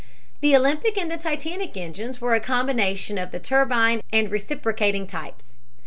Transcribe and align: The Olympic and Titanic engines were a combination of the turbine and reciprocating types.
The 0.39 0.55
Olympic 0.55 0.97
and 0.97 1.11
Titanic 1.21 1.77
engines 1.77 2.19
were 2.19 2.33
a 2.33 2.39
combination 2.39 3.19
of 3.19 3.29
the 3.29 3.39
turbine 3.39 4.01
and 4.11 4.31
reciprocating 4.31 5.05
types. 5.05 5.57